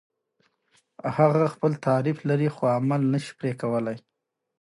هغه 1.17 1.43
خپل 1.53 1.71
تعریف 1.87 2.17
لري 2.29 2.49
خو 2.55 2.63
عمل 2.77 3.01
نشي 3.13 3.31
پرې 3.39 3.51
کولای. 3.61 3.97